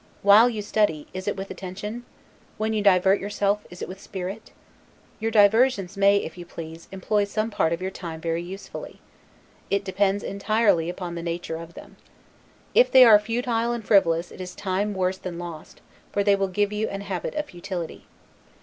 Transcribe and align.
While 0.23 0.49
you 0.49 0.63
study, 0.63 1.05
is 1.13 1.27
it 1.27 1.35
with 1.37 1.51
attention? 1.51 2.05
When 2.57 2.73
you 2.73 2.81
divert 2.81 3.19
yourself, 3.19 3.67
is 3.69 3.83
it 3.83 3.87
with 3.87 4.01
spirit? 4.01 4.49
Your 5.19 5.29
diversions 5.29 5.95
may, 5.95 6.17
if 6.17 6.39
you 6.39 6.43
please, 6.43 6.87
employ 6.91 7.25
some 7.25 7.51
part 7.51 7.71
of 7.71 7.83
your 7.83 7.91
time 7.91 8.19
very 8.19 8.41
usefully. 8.41 8.99
It 9.69 9.83
depends 9.85 10.23
entirely 10.23 10.89
upon 10.89 11.13
the 11.13 11.21
nature 11.21 11.57
of 11.57 11.75
them. 11.75 11.97
If 12.73 12.89
they 12.91 13.05
are 13.05 13.19
futile 13.19 13.73
and 13.73 13.85
frivolous 13.85 14.31
it 14.31 14.41
is 14.41 14.55
time 14.55 14.95
worse 14.95 15.19
than 15.19 15.37
lost, 15.37 15.81
for 16.11 16.23
they 16.23 16.35
will 16.35 16.47
give 16.47 16.73
you 16.73 16.89
an 16.89 17.01
habit 17.01 17.35
of 17.35 17.45
futility. 17.45 18.07